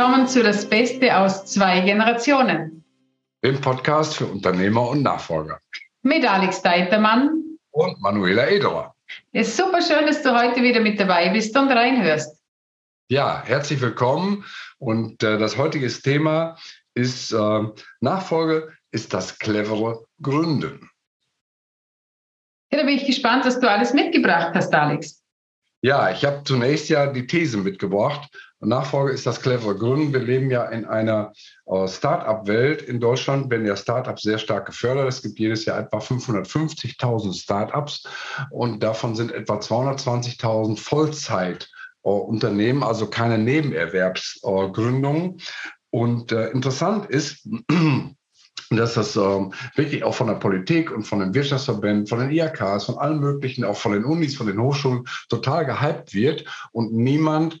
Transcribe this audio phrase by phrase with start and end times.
[0.00, 2.82] willkommen zu Das Beste aus zwei Generationen.
[3.44, 5.60] Dem Podcast für Unternehmer und Nachfolger.
[6.00, 8.94] Mit Alex Deitermann und Manuela Ederer.
[9.32, 12.42] Es ist super schön, dass du heute wieder mit dabei bist und reinhörst.
[13.10, 14.46] Ja, herzlich willkommen.
[14.78, 16.56] Und äh, das heutige Thema
[16.94, 17.62] ist äh,
[18.00, 20.88] Nachfolge ist das clevere Gründen.
[22.72, 25.22] Ja, da bin ich gespannt, was du alles mitgebracht hast, Alex.
[25.82, 28.28] Ja, ich habe zunächst ja die These mitgebracht.
[28.60, 30.12] Nachfolge ist das clevere Gründen.
[30.12, 31.32] Wir leben ja in einer
[31.64, 35.08] äh, Start-up-Welt in Deutschland, werden ja Start-ups sehr stark gefördert.
[35.08, 38.06] Es gibt jedes Jahr etwa 550.000 Start-ups
[38.50, 45.40] und davon sind etwa 220.000 Vollzeit-Unternehmen, also keine Nebenerwerbsgründungen.
[45.88, 47.48] Und äh, interessant ist,
[48.78, 52.84] dass das ähm, wirklich auch von der Politik und von den Wirtschaftsverbänden, von den IHKs,
[52.84, 57.60] von allen möglichen, auch von den Unis, von den Hochschulen total gehypt wird und niemand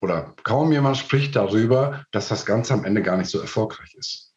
[0.00, 4.34] oder kaum jemand spricht darüber, dass das Ganze am Ende gar nicht so erfolgreich ist.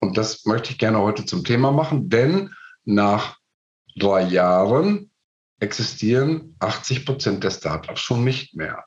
[0.00, 3.38] Und das möchte ich gerne heute zum Thema machen, denn nach
[3.96, 5.10] drei Jahren
[5.60, 8.84] existieren 80 Prozent der Startups schon nicht mehr.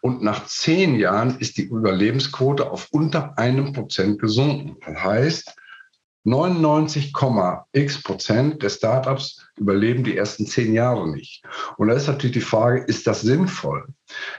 [0.00, 4.76] Und nach zehn Jahren ist die Überlebensquote auf unter einem Prozent gesunken.
[4.84, 5.56] Das heißt,
[6.26, 11.42] 99,x Prozent der Startups überleben die ersten zehn Jahre nicht.
[11.76, 13.86] Und da ist natürlich die Frage, ist das sinnvoll?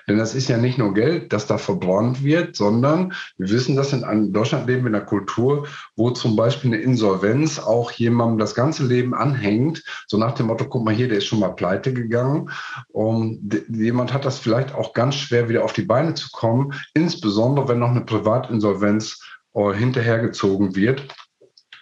[0.07, 3.93] Denn das ist ja nicht nur Geld, das da verbrannt wird, sondern wir wissen, dass
[3.93, 8.55] in Deutschland leben wir in einer Kultur, wo zum Beispiel eine Insolvenz auch jemandem das
[8.55, 11.93] ganze Leben anhängt, so nach dem Motto, guck mal hier, der ist schon mal pleite
[11.93, 12.49] gegangen.
[12.89, 17.67] Und jemand hat das vielleicht auch ganz schwer, wieder auf die Beine zu kommen, insbesondere
[17.67, 19.21] wenn noch eine Privatinsolvenz
[19.53, 21.07] äh, hinterhergezogen wird.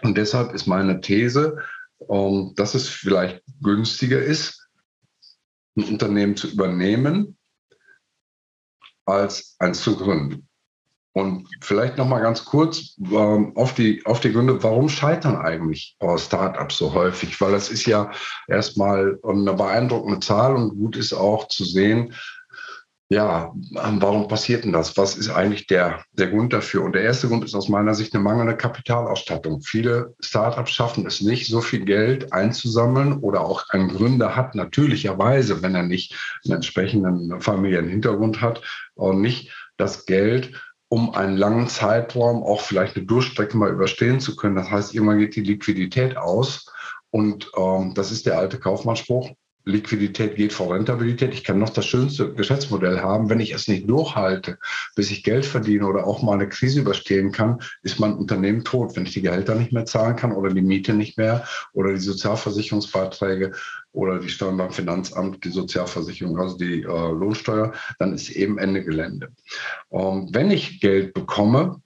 [0.02, 1.58] Und deshalb ist meine These,
[2.10, 4.68] ähm, dass es vielleicht günstiger ist,
[5.76, 7.38] ein Unternehmen zu übernehmen,
[9.06, 10.48] als eins zu gründen.
[11.14, 15.98] Und vielleicht noch mal ganz kurz ähm, auf, die, auf die Gründe, warum scheitern eigentlich
[16.18, 17.42] Startups so häufig?
[17.42, 18.12] Weil das ist ja
[18.48, 22.14] erstmal eine beeindruckende Zahl und gut ist auch zu sehen,
[23.10, 24.98] ja, warum passiert denn das?
[24.98, 26.84] Was ist eigentlich der, der Grund dafür?
[26.84, 29.62] Und der erste Grund ist aus meiner Sicht eine mangelnde Kapitalausstattung.
[29.62, 35.62] Viele Startups schaffen es nicht, so viel Geld einzusammeln oder auch ein Gründer hat natürlicherweise,
[35.62, 38.62] wenn er nicht einen entsprechenden familiären Hintergrund hat,
[38.98, 40.52] auch nicht das Geld,
[40.90, 44.56] um einen langen Zeitraum auch vielleicht eine Durchstrecke mal überstehen zu können.
[44.56, 46.66] Das heißt, irgendwann geht die Liquidität aus.
[47.10, 49.32] Und ähm, das ist der alte Kaufmannsspruch.
[49.68, 51.34] Liquidität geht vor Rentabilität.
[51.34, 53.30] Ich kann noch das schönste Geschäftsmodell haben.
[53.30, 54.58] Wenn ich es nicht durchhalte,
[54.96, 58.96] bis ich Geld verdiene oder auch mal eine Krise überstehen kann, ist mein Unternehmen tot.
[58.96, 62.00] Wenn ich die Gehälter nicht mehr zahlen kann oder die Miete nicht mehr oder die
[62.00, 63.52] Sozialversicherungsbeiträge
[63.92, 68.84] oder die Steuern beim Finanzamt, die Sozialversicherung, also die äh, Lohnsteuer, dann ist eben Ende
[68.84, 69.30] Gelände.
[69.92, 71.82] Ähm, wenn ich Geld bekomme,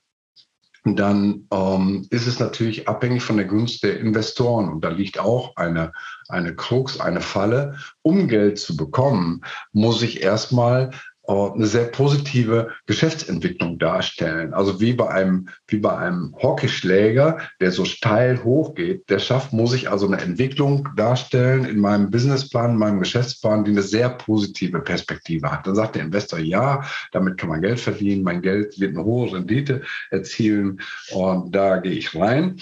[0.84, 4.70] dann ähm, ist es natürlich abhängig von der Gunst der Investoren.
[4.70, 5.92] Und da liegt auch eine,
[6.28, 7.76] eine Krux, eine Falle.
[8.02, 9.42] Um Geld zu bekommen,
[9.74, 10.92] muss ich erstmal
[11.32, 14.54] eine sehr positive Geschäftsentwicklung darstellen.
[14.54, 19.74] Also wie bei einem, wie bei einem Hockeyschläger, der so steil hochgeht, der schafft, muss
[19.74, 24.80] ich also eine Entwicklung darstellen in meinem Businessplan, in meinem Geschäftsplan, die eine sehr positive
[24.80, 25.68] Perspektive hat.
[25.68, 29.34] Dann sagt der Investor, ja, damit kann man Geld verdienen, mein Geld wird eine hohe
[29.34, 30.82] Rendite erzielen
[31.12, 32.58] und da gehe ich rein.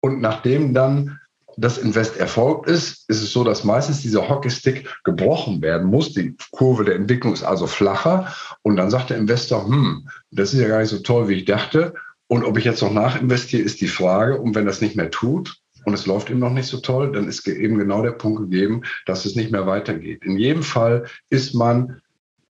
[0.00, 1.18] Und nachdem dann
[1.56, 6.12] das Invest erfolgt ist, ist es so, dass meistens dieser Hockeystick gebrochen werden muss.
[6.12, 8.34] Die Kurve der Entwicklung ist also flacher.
[8.62, 11.44] Und dann sagt der Investor, hm, das ist ja gar nicht so toll, wie ich
[11.44, 11.94] dachte.
[12.26, 14.40] Und ob ich jetzt noch nachinvestiere, ist die Frage.
[14.40, 17.28] Und wenn das nicht mehr tut und es läuft ihm noch nicht so toll, dann
[17.28, 20.24] ist eben genau der Punkt gegeben, dass es nicht mehr weitergeht.
[20.24, 22.00] In jedem Fall ist man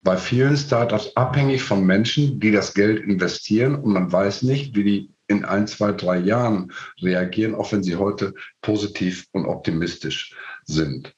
[0.04, 4.84] bei vielen Startups abhängig von Menschen, die das Geld investieren und man weiß nicht, wie
[4.84, 6.72] die in ein, zwei, drei Jahren
[7.02, 10.36] reagieren, auch wenn sie heute positiv und optimistisch
[10.66, 11.14] sind.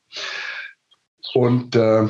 [1.34, 2.08] Und äh,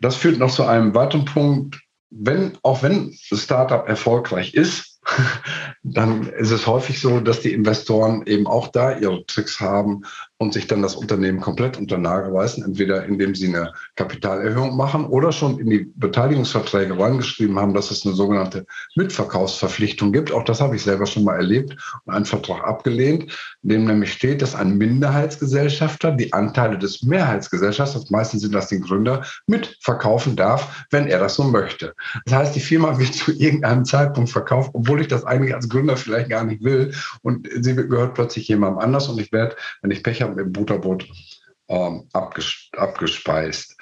[0.00, 1.80] das führt noch zu einem weiteren Punkt.
[2.10, 5.00] Wenn, auch wenn Startup erfolgreich ist,
[5.82, 10.02] dann ist es häufig so, dass die Investoren eben auch da ihre Tricks haben
[10.42, 15.06] und sich dann das Unternehmen komplett unter Nagel reißen, entweder indem sie eine Kapitalerhöhung machen
[15.06, 18.66] oder schon in die Beteiligungsverträge reingeschrieben haben, dass es eine sogenannte
[18.96, 20.32] Mitverkaufsverpflichtung gibt.
[20.32, 24.12] Auch das habe ich selber schon mal erlebt und einen Vertrag abgelehnt, in dem nämlich
[24.12, 30.84] steht, dass ein Minderheitsgesellschafter die Anteile des Mehrheitsgesellschafters, meistens sind das die Gründer, mitverkaufen darf,
[30.90, 31.94] wenn er das so möchte.
[32.24, 35.96] Das heißt, die Firma wird zu irgendeinem Zeitpunkt verkauft, obwohl ich das eigentlich als Gründer
[35.96, 36.92] vielleicht gar nicht will
[37.22, 41.08] und sie gehört plötzlich jemandem anders und ich werde, wenn ich Pech habe, im Butterbrot
[41.68, 43.76] ähm, abges abgespeist.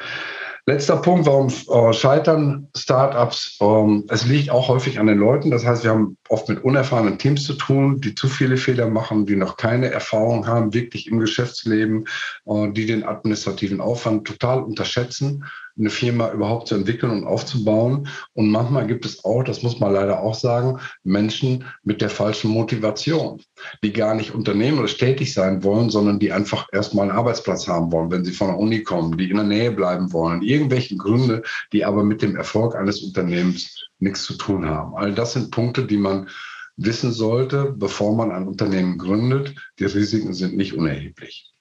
[0.66, 3.58] Letzter Punkt, warum äh, scheitern Startups?
[3.60, 5.50] Ähm, es liegt auch häufig an den Leuten.
[5.50, 9.26] Das heißt, wir haben oft mit unerfahrenen Teams zu tun, die zu viele Fehler machen,
[9.26, 12.06] die noch keine Erfahrung haben, wirklich im Geschäftsleben,
[12.44, 15.44] äh, die den administrativen Aufwand total unterschätzen
[15.78, 18.08] eine Firma überhaupt zu entwickeln und aufzubauen.
[18.34, 22.50] Und manchmal gibt es auch, das muss man leider auch sagen, Menschen mit der falschen
[22.50, 23.40] Motivation,
[23.82, 28.10] die gar nicht unternehmerisch tätig sein wollen, sondern die einfach erstmal einen Arbeitsplatz haben wollen,
[28.10, 30.42] wenn sie von der Uni kommen, die in der Nähe bleiben wollen.
[30.42, 34.94] Irgendwelche Gründe, die aber mit dem Erfolg eines Unternehmens nichts zu tun haben.
[34.96, 36.28] All das sind Punkte, die man
[36.76, 39.54] wissen sollte, bevor man ein Unternehmen gründet.
[39.78, 41.52] Die Risiken sind nicht unerheblich.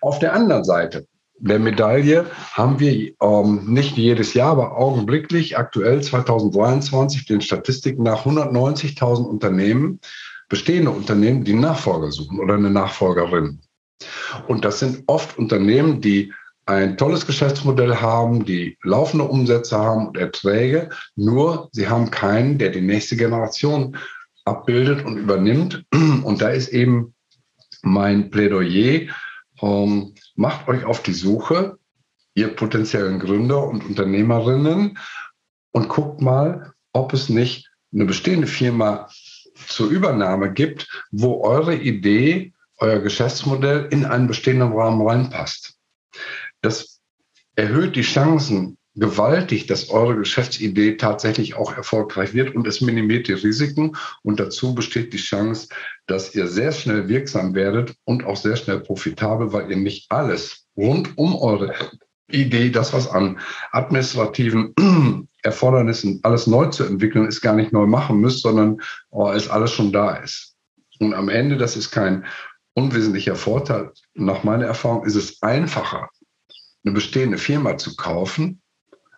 [0.00, 1.06] Auf der anderen Seite
[1.38, 8.24] der Medaille haben wir ähm, nicht jedes Jahr, aber augenblicklich aktuell 2023 den Statistiken nach
[8.24, 10.00] 190.000 Unternehmen,
[10.48, 13.60] bestehende Unternehmen, die Nachfolger suchen oder eine Nachfolgerin.
[14.46, 16.32] Und das sind oft Unternehmen, die
[16.66, 22.70] ein tolles Geschäftsmodell haben, die laufende Umsätze haben und Erträge, nur sie haben keinen, der
[22.70, 23.96] die nächste Generation
[24.44, 25.84] abbildet und übernimmt.
[25.92, 27.14] Und da ist eben
[27.82, 29.08] mein Plädoyer,
[29.60, 31.78] ähm, macht euch auf die Suche,
[32.34, 34.98] ihr potenziellen Gründer und Unternehmerinnen,
[35.72, 39.08] und guckt mal, ob es nicht eine bestehende Firma
[39.68, 45.76] zur Übernahme gibt, wo eure Idee, euer Geschäftsmodell in einen bestehenden Rahmen reinpasst.
[46.62, 47.00] Das
[47.54, 53.34] erhöht die Chancen gewaltig, dass eure Geschäftsidee tatsächlich auch erfolgreich wird und es minimiert die
[53.34, 55.68] Risiken und dazu besteht die Chance,
[56.06, 60.66] dass ihr sehr schnell wirksam werdet und auch sehr schnell profitabel, weil ihr nicht alles
[60.76, 61.74] rund um eure
[62.28, 63.38] Idee, das was an
[63.72, 64.74] administrativen
[65.42, 69.72] Erfordernissen alles neu zu entwickeln ist, gar nicht neu machen müsst, sondern oh, es alles
[69.72, 70.56] schon da ist.
[70.98, 72.24] Und am Ende, das ist kein
[72.74, 76.08] unwesentlicher Vorteil, nach meiner Erfahrung ist es einfacher,
[76.84, 78.60] eine bestehende Firma zu kaufen,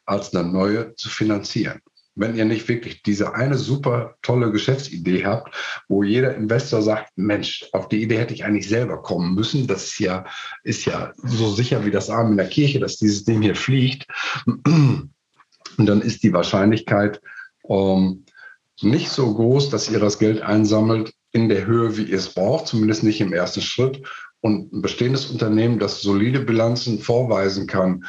[0.09, 1.81] als eine neue zu finanzieren.
[2.15, 5.55] Wenn ihr nicht wirklich diese eine super tolle Geschäftsidee habt,
[5.89, 9.69] wo jeder Investor sagt, Mensch, auf die Idee hätte ich eigentlich selber kommen müssen.
[9.69, 10.25] Das ist ja,
[10.65, 14.07] ist ja so sicher wie das Arm in der Kirche, dass dieses Ding hier fliegt.
[14.47, 15.13] Und
[15.77, 17.21] dann ist die Wahrscheinlichkeit
[17.69, 18.25] ähm,
[18.81, 22.67] nicht so groß, dass ihr das Geld einsammelt in der Höhe, wie ihr es braucht,
[22.67, 24.03] zumindest nicht im ersten Schritt.
[24.41, 28.05] Und ein bestehendes Unternehmen, das solide Bilanzen vorweisen kann,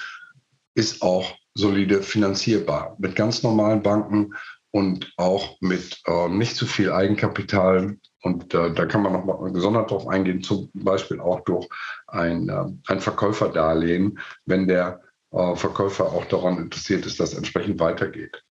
[0.73, 4.33] ist auch solide finanzierbar mit ganz normalen Banken
[4.71, 7.97] und auch mit äh, nicht zu viel Eigenkapital.
[8.21, 11.67] Und äh, da kann man noch mal gesondert darauf eingehen, zum Beispiel auch durch
[12.07, 15.01] ein, äh, ein Verkäuferdarlehen, wenn der
[15.31, 18.43] äh, Verkäufer auch daran interessiert ist, dass entsprechend weitergeht.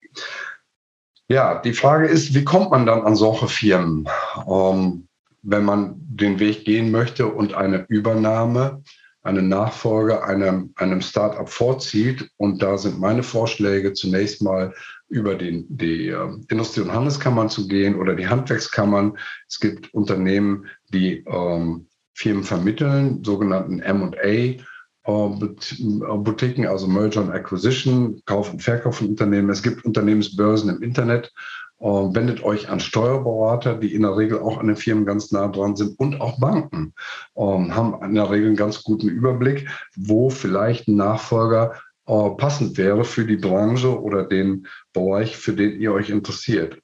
[1.29, 4.09] Ja, die Frage ist, wie kommt man dann an solche Firmen,
[4.49, 5.09] ähm,
[5.43, 8.83] wenn man den Weg gehen möchte und eine Übernahme
[9.27, 12.31] eine Nachfolge einem, einem Startup vorzieht.
[12.37, 14.73] Und da sind meine Vorschläge zunächst mal
[15.09, 19.19] über den, die äh, Industrie- und Handelskammern zu gehen oder die Handwerkskammern.
[19.49, 24.17] Es gibt Unternehmen, die ähm, Firmen vermitteln, sogenannten M&A.
[24.19, 24.59] Äh,
[25.07, 29.51] Boutiquen, also Merger and Acquisition, Kauf und Verkauf von Unternehmen.
[29.51, 31.33] Es gibt Unternehmensbörsen im Internet,
[31.79, 35.77] wendet euch an Steuerberater, die in der Regel auch an den Firmen ganz nah dran
[35.77, 36.95] sind und auch Banken
[37.37, 41.75] ähm, haben in der Regel einen ganz guten Überblick, wo vielleicht ein Nachfolger
[42.07, 46.79] äh, passend wäre für die Branche oder den Bereich, für den ihr euch interessiert.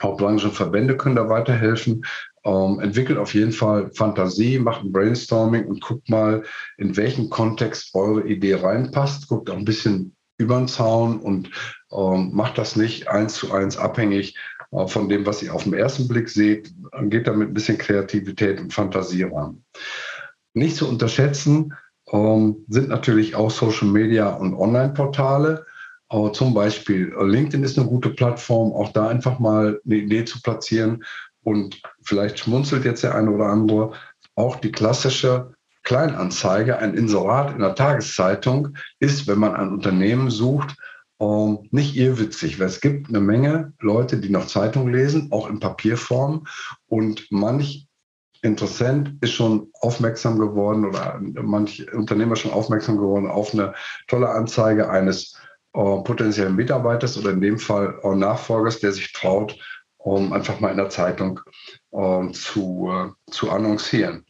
[0.00, 2.04] Auch Branchenverbände können da weiterhelfen.
[2.44, 6.42] Ähm, entwickelt auf jeden Fall Fantasie, macht ein Brainstorming und guckt mal,
[6.76, 9.28] in welchen Kontext eure Idee reinpasst.
[9.28, 11.50] Guckt auch ein bisschen über den Zaun und
[11.92, 14.36] ähm, macht das nicht eins zu eins abhängig
[14.72, 16.72] äh, von dem, was ihr auf den ersten Blick seht.
[17.04, 19.62] Geht damit ein bisschen Kreativität und Fantasie ran.
[20.54, 21.74] Nicht zu unterschätzen
[22.12, 25.66] ähm, sind natürlich auch Social Media und Online-Portale.
[26.10, 30.24] Äh, zum Beispiel äh, LinkedIn ist eine gute Plattform, auch da einfach mal eine Idee
[30.24, 31.04] zu platzieren.
[31.42, 33.92] Und vielleicht schmunzelt jetzt der eine oder andere,
[34.34, 35.53] auch die klassische
[35.84, 40.76] Kleinanzeige, ein Inserat in der Tageszeitung ist, wenn man ein Unternehmen sucht,
[41.20, 45.60] ähm, nicht irrwitzig, weil es gibt eine Menge Leute, die noch Zeitung lesen, auch in
[45.60, 46.46] Papierform.
[46.86, 47.86] Und manch
[48.42, 53.72] Interessent ist schon aufmerksam geworden oder manch Unternehmer schon aufmerksam geworden auf eine
[54.06, 55.40] tolle Anzeige eines
[55.72, 59.58] äh, potenziellen Mitarbeiters oder in dem Fall äh, Nachfolgers, der sich traut,
[59.96, 61.40] um einfach mal in der Zeitung
[61.92, 62.92] äh, zu,
[63.30, 64.26] zu annoncieren.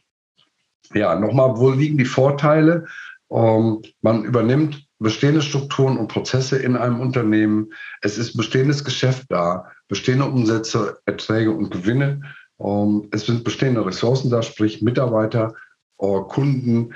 [0.93, 2.85] Ja, nochmal, wo liegen die Vorteile?
[3.31, 7.73] Ähm, man übernimmt bestehende Strukturen und Prozesse in einem Unternehmen.
[8.01, 12.21] Es ist bestehendes Geschäft da, bestehende Umsätze, Erträge und Gewinne.
[12.59, 15.53] Ähm, es sind bestehende Ressourcen da, sprich Mitarbeiter,
[15.99, 16.93] äh, Kunden,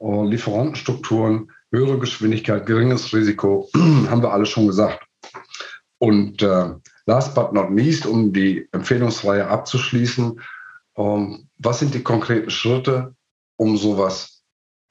[0.00, 1.50] äh, Lieferantenstrukturen.
[1.74, 5.06] höhere Geschwindigkeit, geringes Risiko, haben wir alle schon gesagt.
[5.98, 6.70] Und äh,
[7.06, 10.38] last but not least, um die Empfehlungsreihe abzuschließen,
[10.98, 13.14] ähm, was sind die konkreten Schritte,
[13.56, 14.42] um sowas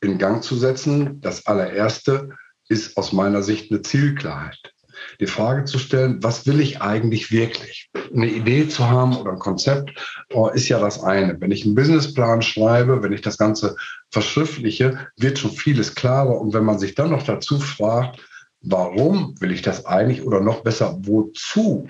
[0.02, 1.22] in Gang zu setzen?
[1.22, 2.30] Das allererste
[2.68, 4.74] ist aus meiner Sicht eine Zielklarheit
[5.20, 7.90] die Frage zu stellen, was will ich eigentlich wirklich?
[8.14, 9.92] Eine Idee zu haben oder ein Konzept
[10.34, 11.40] oh, ist ja das eine.
[11.40, 13.76] Wenn ich einen Businessplan schreibe, wenn ich das Ganze
[14.10, 16.40] verschriftliche, wird schon vieles klarer.
[16.40, 18.20] Und wenn man sich dann noch dazu fragt,
[18.62, 21.88] warum will ich das eigentlich oder noch besser, wozu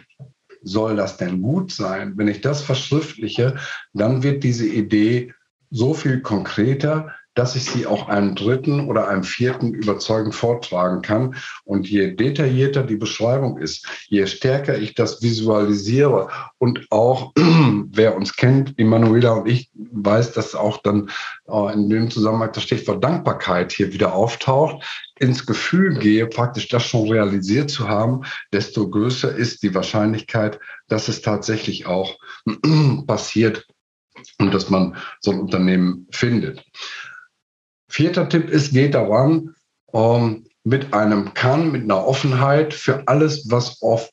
[0.63, 2.13] soll das denn gut sein?
[2.17, 3.55] Wenn ich das verschriftliche,
[3.93, 5.33] dann wird diese Idee
[5.71, 11.35] so viel konkreter, dass ich sie auch einem dritten oder einem vierten überzeugend vortragen kann.
[11.63, 18.35] Und je detaillierter die Beschreibung ist, je stärker ich das visualisiere und auch, wer uns
[18.35, 21.09] kennt, Emanuela und ich, weiß, dass auch dann
[21.47, 24.83] äh, in dem Zusammenhang das Stichwort Dankbarkeit hier wieder auftaucht,
[25.17, 30.59] ins Gefühl gehe, praktisch das schon realisiert zu haben, desto größer ist die Wahrscheinlichkeit,
[30.89, 32.17] dass es tatsächlich auch
[33.07, 33.67] passiert
[34.39, 36.63] und dass man so ein Unternehmen findet.
[37.89, 39.55] Vierter Tipp ist, geht daran
[39.93, 44.09] ähm, mit einem Kann, mit einer Offenheit für alles, was auf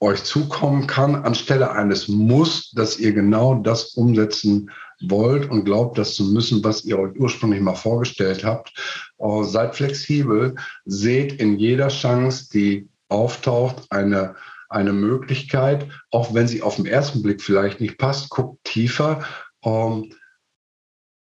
[0.00, 4.70] euch zukommen kann, anstelle eines Muss, dass ihr genau das umsetzen
[5.02, 8.72] wollt und glaubt, das zu müssen, was ihr euch ursprünglich mal vorgestellt habt.
[9.18, 14.36] Äh, seid flexibel, seht in jeder Chance, die auftaucht, eine,
[14.68, 19.24] eine Möglichkeit, auch wenn sie auf den ersten Blick vielleicht nicht passt, guckt tiefer.
[19.64, 20.12] Ähm,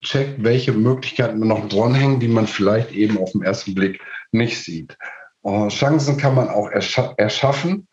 [0.04, 4.00] checkt, welche Möglichkeiten noch dranhängen, die man vielleicht eben auf den ersten Blick
[4.32, 4.96] nicht sieht.
[5.42, 7.88] Äh, Chancen kann man auch erscha erschaffen,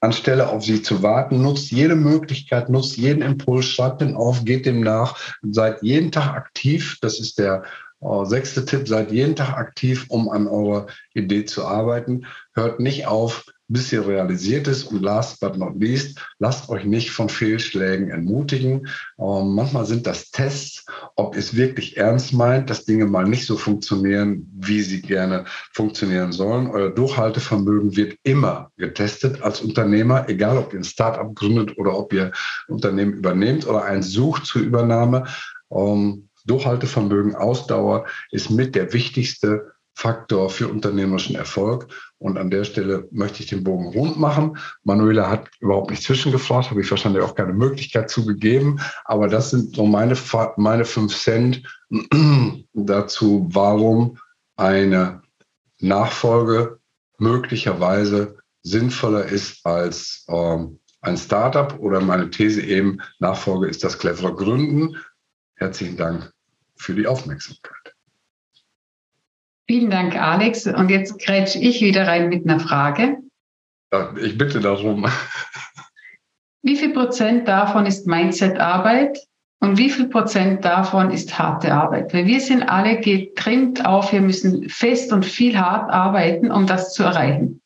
[0.00, 1.42] anstelle auf sie zu warten.
[1.42, 6.34] Nutzt jede Möglichkeit, nutzt jeden Impuls, schreibt den auf, geht dem nach, seid jeden Tag
[6.34, 6.98] aktiv.
[7.00, 7.64] Das ist der
[8.00, 12.26] äh, sechste Tipp, seid jeden Tag aktiv, um an eurer Idee zu arbeiten.
[12.52, 14.84] Hört nicht auf, bis sie realisiert ist.
[14.84, 18.88] Und last but not least, lasst euch nicht von Fehlschlägen entmutigen.
[19.18, 20.84] Ähm, manchmal sind das Tests,
[21.16, 26.32] ob es wirklich ernst meint, dass Dinge mal nicht so funktionieren, wie sie gerne funktionieren
[26.32, 26.68] sollen.
[26.68, 32.12] Euer Durchhaltevermögen wird immer getestet als Unternehmer, egal ob ihr ein Startup gründet oder ob
[32.12, 35.26] ihr ein Unternehmen übernehmt oder eins sucht zur Übernahme.
[35.70, 41.88] Ähm, Durchhaltevermögen, Ausdauer ist mit der wichtigste Faktor für unternehmerischen Erfolg.
[42.18, 44.58] Und an der Stelle möchte ich den Bogen rund machen.
[44.82, 48.80] Manuela hat überhaupt nicht zwischengefragt, habe ich wahrscheinlich auch keine Möglichkeit zugegeben.
[49.04, 50.16] Aber das sind so meine,
[50.56, 51.62] meine fünf Cent
[52.72, 54.18] dazu, warum
[54.56, 55.22] eine
[55.80, 56.78] Nachfolge
[57.18, 64.34] möglicherweise sinnvoller ist als ähm, ein Startup oder meine These eben, Nachfolge ist das clevere
[64.34, 64.96] Gründen.
[65.56, 66.32] Herzlichen Dank
[66.76, 67.83] für die Aufmerksamkeit.
[69.66, 70.66] Vielen Dank, Alex.
[70.66, 73.18] Und jetzt grätsch ich wieder rein mit einer Frage.
[74.20, 75.06] Ich bitte darum.
[76.62, 79.18] Wie viel Prozent davon ist Mindset-Arbeit
[79.60, 82.12] und wie viel Prozent davon ist harte Arbeit?
[82.14, 86.92] Weil wir sind alle getrimmt auf, wir müssen fest und viel hart arbeiten, um das
[86.92, 87.60] zu erreichen.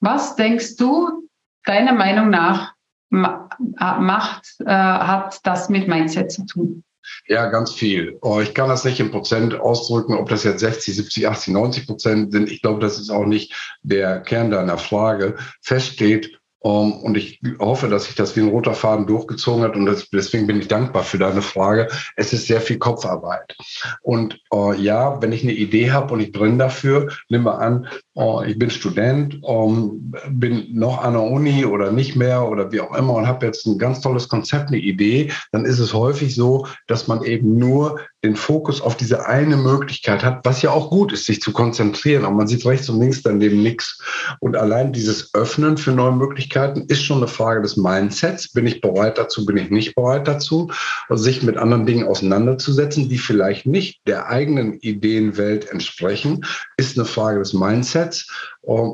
[0.00, 1.28] Was denkst du,
[1.64, 2.74] deiner Meinung nach,
[3.08, 6.84] macht, äh, hat das mit Mindset zu tun?
[7.26, 8.18] Ja, ganz viel.
[8.22, 11.86] Oh, ich kann das nicht in Prozent ausdrücken, ob das jetzt 60, 70, 80, 90
[11.86, 12.50] Prozent sind.
[12.50, 15.36] Ich glaube, das ist auch nicht der Kern deiner Frage.
[15.60, 19.62] Fest steht, um, ähm, und ich hoffe, dass sich das wie ein roter Faden durchgezogen
[19.62, 19.76] hat.
[19.76, 21.88] Und das, deswegen bin ich dankbar für deine Frage.
[22.16, 23.54] Es ist sehr viel Kopfarbeit.
[24.00, 27.86] Und uh, ja, wenn ich eine Idee habe und ich brenne dafür, nehmen wir an,
[28.16, 32.72] uh, ich bin Student, um, ähm, bin noch an der Uni oder nicht mehr oder
[32.72, 35.92] wie auch immer und habe jetzt ein ganz tolles Konzept, eine Idee, dann ist es
[35.92, 40.70] häufig so, dass man eben nur den Fokus auf diese eine Möglichkeit hat, was ja
[40.70, 42.24] auch gut ist, sich zu konzentrieren.
[42.24, 44.02] Aber man sieht rechts und links daneben nichts.
[44.40, 48.50] Und allein dieses Öffnen für neue Möglichkeiten ist schon eine Frage des Mindsets.
[48.50, 50.72] Bin ich bereit dazu, bin ich nicht bereit dazu,
[51.10, 56.44] sich mit anderen Dingen auseinanderzusetzen, die vielleicht nicht der eigenen Ideenwelt entsprechen,
[56.78, 58.26] ist eine Frage des Mindsets.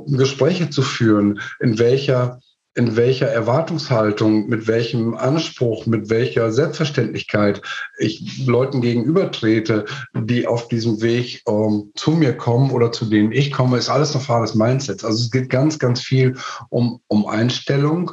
[0.09, 2.41] Gespräche zu führen, in welcher
[2.75, 7.61] in welcher Erwartungshaltung, mit welchem Anspruch, mit welcher Selbstverständlichkeit
[7.99, 13.53] ich Leuten gegenübertrete, die auf diesem Weg ähm, zu mir kommen oder zu denen ich
[13.53, 15.05] komme, ist alles eine Frage des Mindsets.
[15.05, 16.37] Also es geht ganz, ganz viel
[16.69, 18.13] um, um Einstellung,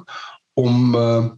[0.55, 1.29] um äh,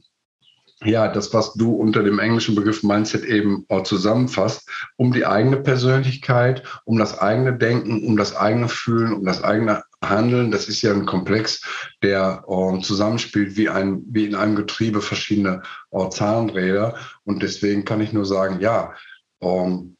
[0.89, 5.57] ja, das, was du unter dem englischen Begriff Mindset eben auch zusammenfasst, um die eigene
[5.57, 10.51] Persönlichkeit, um das eigene Denken, um das eigene Fühlen, um das eigene Handeln.
[10.51, 11.61] Das ist ja ein Komplex,
[12.01, 16.97] der äh, zusammenspielt wie, ein, wie in einem Getriebe verschiedene äh, Zahnräder.
[17.23, 18.93] Und deswegen kann ich nur sagen, ja,
[19.41, 19.97] ähm,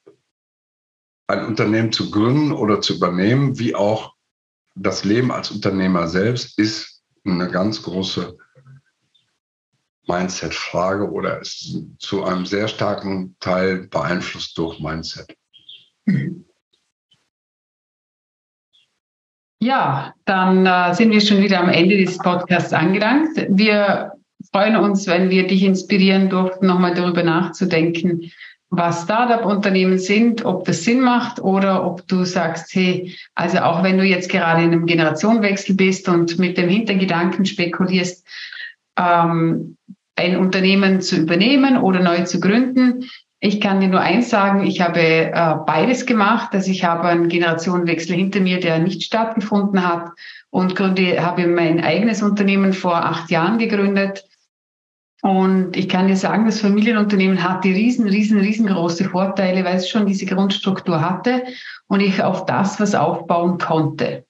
[1.27, 4.15] ein Unternehmen zu gründen oder zu übernehmen, wie auch
[4.75, 8.37] das Leben als Unternehmer selbst, ist eine ganz große
[10.07, 15.35] Mindset-Frage oder ist zu einem sehr starken Teil beeinflusst durch Mindset.
[19.61, 23.31] Ja, dann äh, sind wir schon wieder am Ende des Podcasts angelangt.
[23.49, 24.13] Wir
[24.53, 28.31] freuen uns, wenn wir dich inspirieren durften, nochmal darüber nachzudenken,
[28.69, 33.97] was Startup-Unternehmen sind, ob das Sinn macht oder ob du sagst, hey, also auch wenn
[33.97, 38.25] du jetzt gerade in einem Generationenwechsel bist und mit dem Hintergedanken spekulierst,
[38.97, 39.75] ähm,
[40.15, 43.09] ein Unternehmen zu übernehmen oder neu zu gründen.
[43.41, 46.49] Ich kann dir nur eins sagen, ich habe äh, beides gemacht.
[46.51, 50.11] Also ich habe einen Generationenwechsel hinter mir, der nicht stattgefunden hat
[50.49, 54.25] und gründe, habe mein eigenes Unternehmen vor acht Jahren gegründet
[55.21, 59.89] und ich kann dir sagen, das Familienunternehmen hat die riesen, riesen, riesengroße Vorteile, weil es
[59.89, 61.43] schon diese Grundstruktur hatte
[61.87, 64.25] und ich auf das was aufbauen konnte.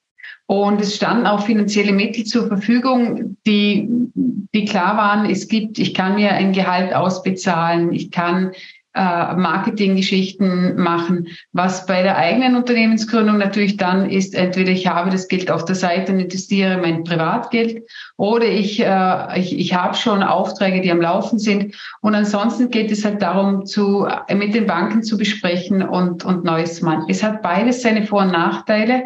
[0.48, 5.94] Und es standen auch finanzielle Mittel zur Verfügung, die, die klar waren, es gibt, ich
[5.94, 8.54] kann mir ein Gehalt ausbezahlen, ich kann
[9.00, 11.27] Marketinggeschichten machen.
[11.53, 15.75] Was bei der eigenen Unternehmensgründung natürlich dann ist, entweder ich habe das Geld auf der
[15.75, 17.84] Seite und investiere mein Privatgeld
[18.18, 21.75] oder ich, äh, ich, ich habe schon Aufträge, die am Laufen sind.
[22.01, 26.82] Und ansonsten geht es halt darum, zu, mit den Banken zu besprechen und, und Neues
[26.82, 27.06] machen.
[27.08, 29.03] Es hat beides seine Vor- und Nachteile.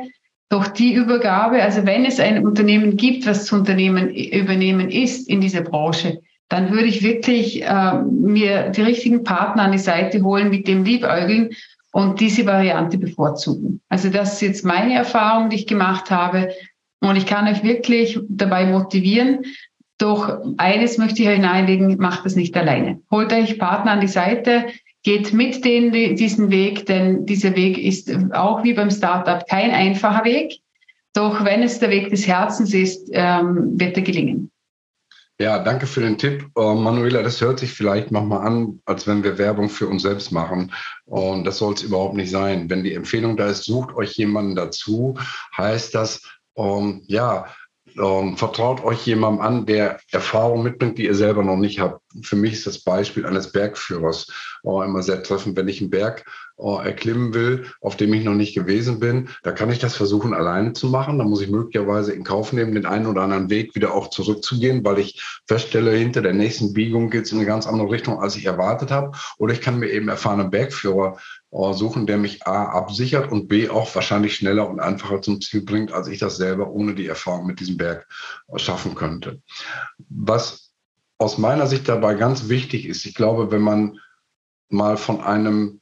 [0.49, 5.41] Doch die Übergabe, also wenn es ein Unternehmen gibt, was zu Unternehmen übernehmen ist in
[5.41, 6.19] dieser Branche,
[6.49, 10.83] dann würde ich wirklich äh, mir die richtigen Partner an die Seite holen, mit dem
[10.83, 11.49] liebäugeln
[11.91, 13.81] und diese Variante bevorzugen.
[13.89, 16.49] Also das ist jetzt meine Erfahrung, die ich gemacht habe.
[16.99, 19.39] Und ich kann euch wirklich dabei motivieren.
[19.97, 22.99] Doch eines möchte ich euch nahelegen, macht das nicht alleine.
[23.11, 24.65] Holt euch Partner an die Seite,
[25.03, 30.23] geht mit denen diesen Weg, denn dieser Weg ist auch wie beim Startup kein einfacher
[30.23, 30.59] Weg.
[31.13, 34.49] Doch wenn es der Weg des Herzens ist, ähm, wird er gelingen.
[35.39, 36.47] Ja, danke für den Tipp.
[36.55, 40.31] Uh, Manuela, das hört sich vielleicht manchmal an, als wenn wir Werbung für uns selbst
[40.31, 40.71] machen.
[41.05, 42.69] Und das soll es überhaupt nicht sein.
[42.69, 45.15] Wenn die Empfehlung da ist, sucht euch jemanden dazu,
[45.57, 46.21] heißt das,
[46.53, 47.47] um, ja,
[47.97, 52.01] um, vertraut euch jemandem an, der Erfahrung mitbringt, die ihr selber noch nicht habt.
[52.21, 54.27] Für mich ist das Beispiel eines Bergführers
[54.63, 55.57] uh, immer sehr treffend.
[55.57, 59.51] Wenn ich einen Berg äh, erklimmen will, auf dem ich noch nicht gewesen bin, da
[59.51, 61.17] kann ich das versuchen alleine zu machen.
[61.17, 64.85] Da muss ich möglicherweise in Kauf nehmen, den einen oder anderen Weg wieder auch zurückzugehen,
[64.85, 68.35] weil ich feststelle, hinter der nächsten Biegung geht es in eine ganz andere Richtung, als
[68.35, 69.17] ich erwartet habe.
[69.37, 71.17] Oder ich kann mir eben erfahrenen Bergführer
[71.51, 75.63] äh, suchen, der mich A absichert und B auch wahrscheinlich schneller und einfacher zum Ziel
[75.63, 78.07] bringt, als ich das selber ohne die Erfahrung mit diesem Berg
[78.47, 79.41] äh, schaffen könnte.
[80.09, 80.71] Was
[81.17, 83.99] aus meiner Sicht dabei ganz wichtig ist, ich glaube, wenn man
[84.69, 85.79] mal von einem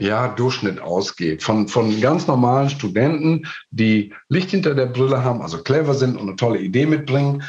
[0.00, 1.42] ja, Durchschnitt ausgeht.
[1.42, 6.28] Von, von ganz normalen Studenten, die Licht hinter der Brille haben, also clever sind und
[6.28, 7.42] eine tolle Idee mitbringen,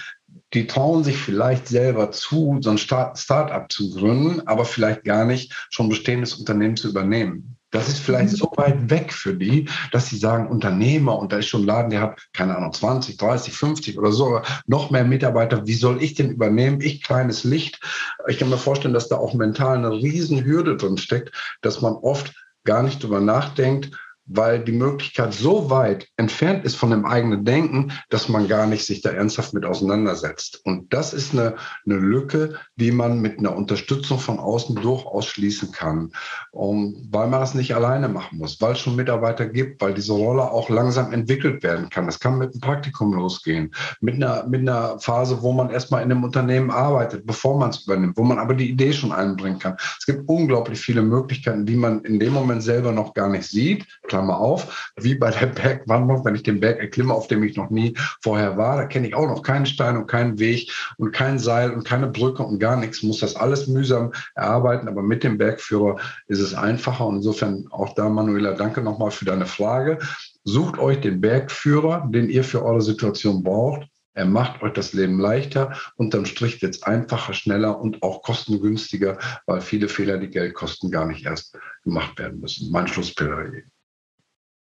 [0.54, 5.54] die trauen sich vielleicht selber zu, so ein Start-up zu gründen, aber vielleicht gar nicht
[5.70, 7.58] schon bestehendes Unternehmen zu übernehmen.
[7.72, 11.48] Das ist vielleicht so weit weg für die, dass sie sagen, Unternehmer, und da ist
[11.48, 15.66] schon ein Laden, der hat, keine Ahnung, 20, 30, 50 oder so, noch mehr Mitarbeiter.
[15.66, 16.82] Wie soll ich denn übernehmen?
[16.82, 17.80] Ich kleines Licht.
[18.28, 21.32] Ich kann mir vorstellen, dass da auch mental eine Riesenhürde drin steckt,
[21.62, 23.92] dass man oft gar nicht drüber nachdenkt,
[24.34, 28.86] weil die Möglichkeit so weit entfernt ist von dem eigenen Denken, dass man gar nicht
[28.86, 30.62] sich da ernsthaft mit auseinandersetzt.
[30.64, 35.72] Und das ist eine, eine Lücke, die man mit einer Unterstützung von außen durchaus schließen
[35.72, 36.12] kann,
[36.52, 40.14] um, weil man das nicht alleine machen muss, weil es schon Mitarbeiter gibt, weil diese
[40.14, 42.06] Rolle auch langsam entwickelt werden kann.
[42.06, 46.12] Das kann mit einem Praktikum losgehen, mit einer, mit einer Phase, wo man erstmal in
[46.12, 49.76] einem Unternehmen arbeitet, bevor man es übernimmt, wo man aber die Idee schon einbringen kann.
[50.00, 53.86] Es gibt unglaublich viele Möglichkeiten, die man in dem Moment selber noch gar nicht sieht.
[54.08, 57.58] Klar, Klammer auf, wie bei der Bergwanderung, wenn ich den Berg erklimme, auf dem ich
[57.58, 61.12] noch nie vorher war, da kenne ich auch noch keinen Stein und keinen Weg und
[61.12, 65.24] kein Seil und keine Brücke und gar nichts, muss das alles mühsam erarbeiten, aber mit
[65.24, 69.98] dem Bergführer ist es einfacher und insofern auch da, Manuela, danke nochmal für deine Frage.
[70.44, 73.88] Sucht euch den Bergführer, den ihr für eure Situation braucht.
[74.14, 75.78] Er macht euch das Leben leichter.
[75.96, 80.92] Unterm Strich wird es einfacher, schneller und auch kostengünstiger, weil viele Fehler, die Geld kosten,
[80.92, 82.72] gar nicht erst gemacht werden müssen.
[82.72, 83.64] Mein Schlussplädoyer.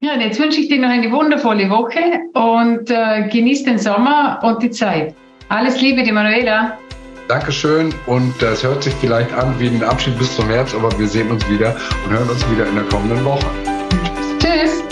[0.01, 4.39] Ja, und jetzt wünsche ich dir noch eine wundervolle Woche und äh, genieß den Sommer
[4.45, 5.13] und die Zeit.
[5.49, 6.79] Alles Liebe, die Manuela.
[7.27, 11.09] Dankeschön und das hört sich vielleicht an wie ein Abschied bis zum März, aber wir
[11.09, 13.45] sehen uns wieder und hören uns wieder in der kommenden Woche.
[14.39, 14.39] Tschüss.
[14.39, 14.88] Tschüss.